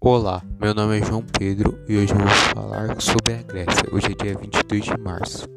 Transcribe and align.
Olá, 0.00 0.40
meu 0.60 0.72
nome 0.72 1.00
é 1.00 1.04
João 1.04 1.24
Pedro 1.24 1.76
e 1.88 1.96
hoje 1.96 2.12
eu 2.12 2.18
vou 2.18 2.28
falar 2.28 3.00
sobre 3.00 3.34
a 3.34 3.42
Grécia. 3.42 3.82
Hoje 3.92 4.06
é 4.06 4.22
dia 4.22 4.38
22 4.38 4.84
de 4.84 4.96
março. 4.96 5.48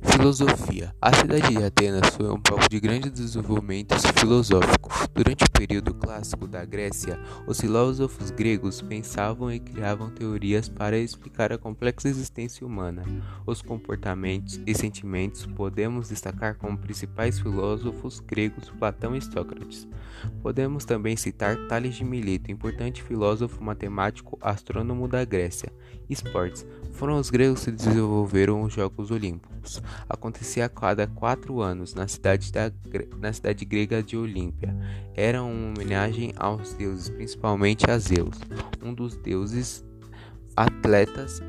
Filosofia. 0.00 0.94
A 1.02 1.12
cidade 1.12 1.48
de 1.48 1.64
Atenas 1.64 2.08
foi 2.10 2.30
um 2.30 2.40
palco 2.40 2.68
de 2.68 2.78
grande 2.78 3.10
desenvolvimento 3.10 3.96
filosófico. 4.16 5.01
Durante 5.14 5.44
o 5.44 5.50
período 5.50 5.92
clássico 5.92 6.46
da 6.46 6.64
Grécia, 6.64 7.20
os 7.46 7.60
filósofos 7.60 8.30
gregos 8.30 8.80
pensavam 8.80 9.52
e 9.52 9.60
criavam 9.60 10.08
teorias 10.08 10.70
para 10.70 10.96
explicar 10.96 11.52
a 11.52 11.58
complexa 11.58 12.08
existência 12.08 12.66
humana. 12.66 13.04
Os 13.46 13.60
comportamentos 13.60 14.58
e 14.66 14.74
sentimentos 14.74 15.44
podemos 15.44 16.08
destacar 16.08 16.56
como 16.56 16.78
principais 16.78 17.38
filósofos 17.38 18.20
gregos 18.20 18.70
Platão 18.70 19.14
e 19.14 19.20
Sócrates. 19.20 19.86
Podemos 20.42 20.86
também 20.86 21.14
citar 21.14 21.58
Tales 21.68 21.94
de 21.94 22.04
Mileto, 22.04 22.50
importante 22.50 23.02
filósofo 23.02 23.62
matemático 23.62 24.38
astrônomo 24.40 25.06
da 25.06 25.26
Grécia. 25.26 25.70
Esportes. 26.08 26.66
Foram 26.92 27.18
os 27.18 27.28
gregos 27.28 27.64
que 27.64 27.70
desenvolveram 27.70 28.62
os 28.62 28.72
Jogos 28.72 29.10
Olímpicos 29.10 29.52
acontecia 30.08 30.66
a 30.66 30.68
cada 30.68 31.06
quatro 31.06 31.60
anos 31.60 31.94
na 31.94 32.08
cidade, 32.08 32.52
da, 32.52 32.70
na 33.18 33.32
cidade 33.32 33.64
grega 33.64 34.02
de 34.02 34.16
Olímpia. 34.16 34.74
Era 35.14 35.42
uma 35.42 35.68
homenagem 35.68 36.32
aos 36.36 36.72
deuses, 36.74 37.10
principalmente 37.10 37.90
a 37.90 37.98
Zeus, 37.98 38.38
um 38.82 38.94
dos 38.94 39.16
deuses 39.16 39.84
atletas 40.56 41.42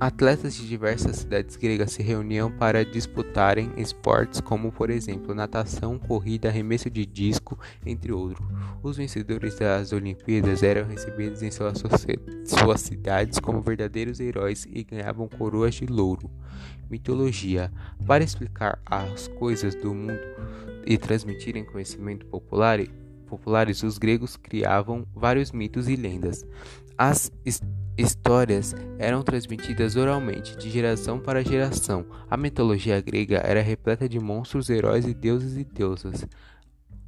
Atletas 0.00 0.54
de 0.54 0.66
diversas 0.66 1.16
cidades 1.16 1.56
gregas 1.56 1.92
se 1.92 2.02
reuniam 2.02 2.50
para 2.50 2.86
disputarem 2.86 3.70
esportes 3.76 4.40
como, 4.40 4.72
por 4.72 4.88
exemplo, 4.88 5.34
natação, 5.34 5.98
corrida, 5.98 6.48
arremesso 6.48 6.88
de 6.88 7.04
disco, 7.04 7.58
entre 7.84 8.10
outros. 8.10 8.48
Os 8.82 8.96
vencedores 8.96 9.58
das 9.58 9.92
Olimpíadas 9.92 10.62
eram 10.62 10.88
recebidos 10.88 11.42
em 11.42 11.50
suas, 11.50 11.82
suas 12.46 12.80
cidades 12.80 13.38
como 13.40 13.60
verdadeiros 13.60 14.20
heróis 14.20 14.66
e 14.72 14.82
ganhavam 14.84 15.28
coroas 15.28 15.74
de 15.74 15.84
louro. 15.84 16.30
Mitologia: 16.88 17.70
Para 18.06 18.24
explicar 18.24 18.80
as 18.86 19.28
coisas 19.28 19.74
do 19.74 19.92
mundo 19.92 20.18
e 20.90 20.98
transmitirem 20.98 21.64
conhecimento 21.64 22.26
popular, 22.26 22.80
populares, 23.28 23.84
os 23.84 23.96
gregos 23.96 24.36
criavam 24.36 25.06
vários 25.14 25.52
mitos 25.52 25.88
e 25.88 25.94
lendas. 25.94 26.44
As 26.98 27.30
histórias 27.96 28.74
eram 28.98 29.22
transmitidas 29.22 29.94
oralmente, 29.94 30.56
de 30.56 30.68
geração 30.68 31.20
para 31.20 31.44
geração. 31.44 32.04
A 32.28 32.36
mitologia 32.36 33.00
grega 33.00 33.36
era 33.36 33.62
repleta 33.62 34.08
de 34.08 34.18
monstros, 34.18 34.68
heróis 34.68 35.06
e 35.06 35.14
deuses 35.14 35.56
e 35.56 35.62
deusas. 35.62 36.26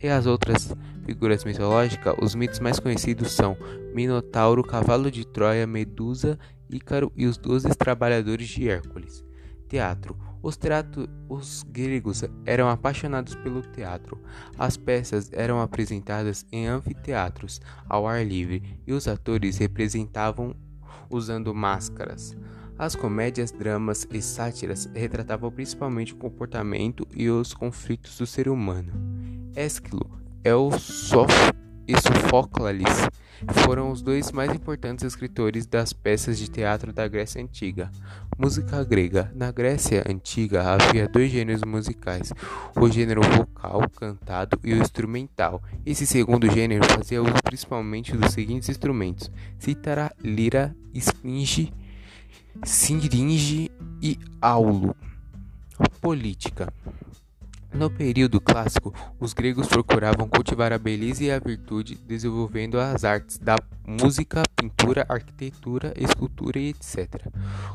E 0.00 0.06
as 0.08 0.26
outras 0.26 0.72
figuras 1.04 1.44
mitológicas, 1.44 2.14
os 2.22 2.36
mitos 2.36 2.60
mais 2.60 2.78
conhecidos 2.78 3.32
são 3.32 3.56
Minotauro, 3.92 4.62
Cavalo 4.62 5.10
de 5.10 5.26
Troia, 5.26 5.66
Medusa, 5.66 6.38
Ícaro 6.70 7.12
e 7.16 7.26
os 7.26 7.36
doze 7.36 7.68
trabalhadores 7.70 8.46
de 8.46 8.68
Hércules. 8.68 9.24
Teatro. 9.68 10.31
Os, 10.42 10.56
teatro, 10.56 11.08
os 11.28 11.62
gregos 11.62 12.24
eram 12.44 12.68
apaixonados 12.68 13.34
pelo 13.36 13.62
teatro. 13.62 14.20
As 14.58 14.76
peças 14.76 15.30
eram 15.32 15.60
apresentadas 15.60 16.44
em 16.50 16.66
anfiteatros 16.66 17.60
ao 17.88 18.08
ar 18.08 18.26
livre 18.26 18.80
e 18.86 18.92
os 18.92 19.06
atores 19.06 19.58
representavam 19.58 20.54
usando 21.08 21.54
máscaras. 21.54 22.36
As 22.76 22.96
comédias, 22.96 23.52
dramas 23.52 24.08
e 24.10 24.20
sátiras 24.20 24.90
retratavam 24.92 25.52
principalmente 25.52 26.14
o 26.14 26.16
comportamento 26.16 27.06
e 27.14 27.28
os 27.28 27.54
conflitos 27.54 28.18
do 28.18 28.26
ser 28.26 28.48
humano. 28.48 28.92
Ésquilo 29.54 30.10
é 30.42 30.54
o 30.54 30.70
Sófocles 30.72 31.61
e 31.86 31.94
Sofocles 32.00 33.08
foram 33.64 33.90
os 33.90 34.02
dois 34.02 34.30
mais 34.30 34.52
importantes 34.54 35.04
escritores 35.04 35.66
das 35.66 35.92
peças 35.92 36.38
de 36.38 36.48
teatro 36.48 36.92
da 36.92 37.08
Grécia 37.08 37.42
Antiga. 37.42 37.90
Música 38.38 38.84
grega. 38.84 39.30
Na 39.34 39.50
Grécia 39.50 40.04
Antiga 40.08 40.62
havia 40.62 41.08
dois 41.08 41.30
gêneros 41.30 41.62
musicais: 41.62 42.32
o 42.76 42.88
gênero 42.88 43.20
vocal, 43.22 43.82
cantado, 43.90 44.58
e 44.62 44.72
o 44.72 44.78
instrumental. 44.78 45.62
Esse 45.84 46.06
segundo 46.06 46.50
gênero 46.50 46.84
fazia 46.84 47.22
uso 47.22 47.34
principalmente 47.44 48.16
dos 48.16 48.32
seguintes 48.32 48.68
instrumentos: 48.68 49.30
cítara, 49.58 50.12
lira, 50.22 50.74
esfinge, 50.94 51.72
siringe 52.64 53.70
e 54.00 54.18
aulo. 54.40 54.94
Política. 56.00 56.72
No 57.74 57.90
período 57.90 58.38
clássico, 58.38 58.94
os 59.18 59.32
gregos 59.32 59.66
procuravam 59.66 60.28
cultivar 60.28 60.74
a 60.74 60.78
beleza 60.78 61.24
e 61.24 61.30
a 61.30 61.38
virtude, 61.38 61.98
desenvolvendo 62.06 62.78
as 62.78 63.02
artes 63.02 63.38
da 63.38 63.56
música, 63.86 64.42
pintura, 64.54 65.06
arquitetura, 65.08 65.94
escultura 65.96 66.58
e 66.58 66.68
etc. 66.68 67.26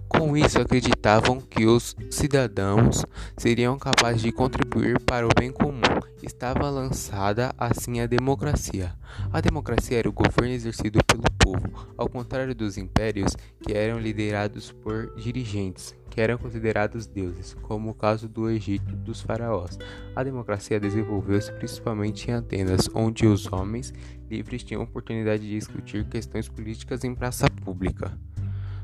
Com 0.07 0.37
isso, 0.37 0.61
acreditavam 0.61 1.41
que 1.41 1.65
os 1.65 1.95
cidadãos 2.11 3.03
seriam 3.37 3.77
capazes 3.79 4.21
de 4.21 4.31
contribuir 4.31 4.99
para 4.99 5.25
o 5.25 5.31
bem 5.35 5.51
comum. 5.51 5.81
Estava 6.21 6.69
lançada 6.69 7.51
assim 7.57 7.99
a 7.99 8.05
democracia. 8.05 8.93
A 9.33 9.41
democracia 9.41 9.97
era 9.97 10.09
o 10.09 10.13
governo 10.13 10.53
exercido 10.53 10.99
pelo 11.05 11.23
povo, 11.39 11.89
ao 11.97 12.07
contrário 12.07 12.53
dos 12.53 12.77
impérios, 12.77 13.35
que 13.61 13.73
eram 13.73 13.99
liderados 13.99 14.71
por 14.71 15.15
dirigentes 15.15 15.95
que 16.17 16.21
eram 16.21 16.35
considerados 16.35 17.05
deuses, 17.05 17.53
como 17.61 17.91
o 17.91 17.93
caso 17.93 18.27
do 18.27 18.49
Egito 18.49 18.95
dos 18.95 19.21
faraós. 19.21 19.77
A 20.15 20.23
democracia 20.23 20.79
desenvolveu-se 20.79 21.51
principalmente 21.51 22.31
em 22.31 22.33
Atenas, 22.33 22.89
onde 22.95 23.27
os 23.27 23.45
homens 23.53 23.93
livres 24.27 24.63
tinham 24.63 24.81
oportunidade 24.81 25.43
de 25.43 25.51
discutir 25.51 26.03
questões 26.05 26.49
políticas 26.49 27.03
em 27.03 27.13
praça 27.13 27.47
pública. 27.63 28.17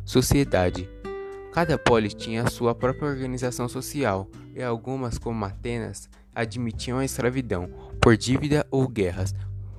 Sociedade 0.06 0.88
Cada 1.52 1.76
polis 1.76 2.14
tinha 2.14 2.48
sua 2.52 2.76
própria 2.76 3.10
organização 3.10 3.68
social, 3.68 4.30
e 4.56 4.62
algumas, 4.62 5.18
como 5.18 5.44
Atenas, 5.44 6.08
admitiam 6.36 7.00
a 7.00 7.06
escravidão 7.06 7.68
por 8.00 8.16
dívida 8.16 8.64
ou 8.70 8.88
guerras, 8.88 9.34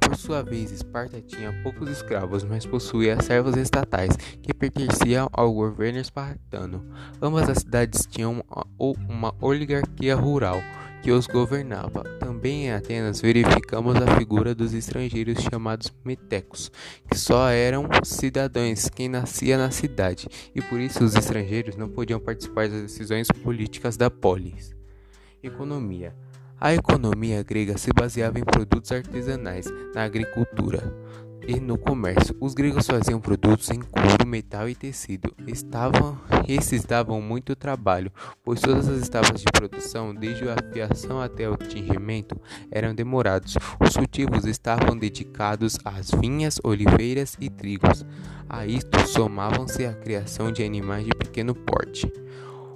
por 0.07 0.17
sua 0.17 0.43
vez, 0.43 0.71
Esparta 0.71 1.21
tinha 1.21 1.53
poucos 1.63 1.89
escravos, 1.89 2.45
mas 2.45 2.67
possuía 2.67 3.21
servos 3.23 3.57
estatais 3.57 4.17
que 4.43 4.53
pertenciam 4.53 5.29
ao 5.33 5.53
governo 5.53 5.99
espartano. 5.99 6.85
Ambas 7.21 7.49
as 7.49 7.59
cidades 7.59 8.07
tinham 8.07 8.45
uma 8.79 9.35
oligarquia 9.41 10.15
rural 10.15 10.61
que 11.03 11.13
os 11.13 11.27
governava. 11.27 12.03
Também 12.19 12.67
em 12.67 12.73
Atenas 12.73 13.21
verificamos 13.21 13.97
a 13.97 14.17
figura 14.17 14.55
dos 14.55 14.73
estrangeiros 14.73 15.43
chamados 15.43 15.93
metecos, 16.05 16.73
que 17.11 17.19
só 17.19 17.49
eram 17.49 17.89
cidadãos 18.03 18.89
quem 18.89 19.09
nascia 19.09 19.59
na 19.59 19.71
cidade, 19.71 20.29
e 20.55 20.63
por 20.63 20.81
isso 20.81 21.05
os 21.05 21.15
estrangeiros 21.15 21.77
não 21.77 21.89
podiam 21.89 22.19
participar 22.21 22.69
das 22.69 22.83
decisões 22.83 23.29
políticas 23.29 23.97
da 23.97 24.11
polis. 24.11 24.75
Economia 25.43 26.15
a 26.61 26.73
economia 26.75 27.43
grega 27.43 27.77
se 27.77 27.91
baseava 27.93 28.39
em 28.39 28.45
produtos 28.45 28.91
artesanais, 28.93 29.67
na 29.95 30.05
agricultura 30.05 30.93
e 31.47 31.61
no 31.61 31.77
comércio. 31.77 32.35
Os 32.41 32.55
gregos 32.55 32.87
faziam 32.87 33.21
produtos 33.21 33.71
em 33.71 33.81
couro, 33.81 34.27
metal 34.27 34.69
e 34.69 34.75
tecido. 34.75 35.35
Estavam, 35.47 36.19
esses 36.49 36.85
davam 36.85 37.21
muito 37.21 37.55
trabalho, 37.55 38.11
pois 38.43 38.61
todas 38.61 38.89
as 38.89 39.07
etapas 39.07 39.41
de 39.41 39.47
produção, 39.53 40.15
desde 40.15 40.49
a 40.49 40.55
afiação 40.55 41.21
até 41.21 41.49
o 41.49 41.57
tingimento, 41.57 42.41
eram 42.71 42.95
demorados. 42.95 43.57
Os 43.81 43.97
cultivos 43.97 44.45
estavam 44.47 44.97
dedicados 44.97 45.79
às 45.85 46.11
vinhas, 46.11 46.59
oliveiras 46.63 47.37
e 47.41 47.51
trigos. 47.51 48.05
A 48.49 48.67
isto 48.67 49.07
somavam-se 49.07 49.85
a 49.85 49.93
criação 49.93 50.51
de 50.53 50.63
animais 50.63 51.05
de 51.05 51.11
pequeno 51.11 51.55
porte. 51.55 52.11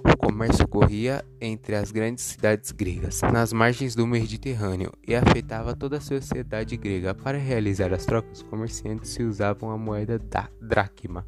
O 0.03 0.17
comércio 0.17 0.65
ocorria 0.65 1.23
entre 1.41 1.75
as 1.75 1.91
grandes 1.91 2.23
cidades 2.23 2.71
gregas, 2.71 3.21
nas 3.21 3.51
margens 3.51 3.95
do 3.95 4.07
Mediterrâneo, 4.07 4.91
e 5.07 5.15
afetava 5.15 5.75
toda 5.75 5.97
a 5.97 6.01
sociedade 6.01 6.77
grega. 6.77 7.13
Para 7.13 7.37
realizar 7.37 7.93
as 7.93 8.05
trocas, 8.05 8.41
comerciantes 8.43 9.11
se 9.11 9.23
usavam 9.23 9.71
a 9.71 9.77
moeda 9.77 10.17
da 10.17 10.49
dracma. 10.61 11.25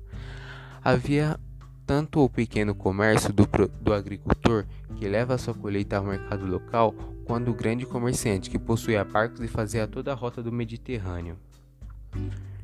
Havia 0.84 1.40
tanto 1.86 2.24
o 2.24 2.30
pequeno 2.30 2.74
comércio 2.74 3.34
do, 3.34 3.46
do 3.82 3.94
agricultor, 3.94 4.66
que 4.96 5.08
leva 5.08 5.38
sua 5.38 5.54
colheita 5.54 5.98
ao 5.98 6.06
mercado 6.06 6.46
local, 6.46 6.94
quanto 7.26 7.52
o 7.52 7.54
grande 7.54 7.86
comerciante, 7.86 8.50
que 8.50 8.58
possuía 8.58 9.04
barcos 9.04 9.42
e 9.42 9.48
fazia 9.48 9.88
toda 9.88 10.12
a 10.12 10.16
rota 10.16 10.42
do 10.42 10.52
Mediterrâneo. 10.52 11.38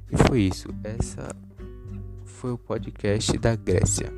E 0.10 0.18
foi 0.28 0.42
isso. 0.42 0.70
Essa 0.84 1.36
foi 2.24 2.52
o 2.52 2.58
podcast 2.58 3.38
da 3.38 3.56
Grécia. 3.56 4.14